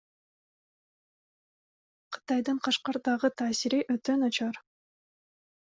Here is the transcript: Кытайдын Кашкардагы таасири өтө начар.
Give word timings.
Кытайдын 2.17 2.59
Кашкардагы 2.69 3.33
таасири 3.43 3.85
өтө 3.97 4.19
начар. 4.25 4.61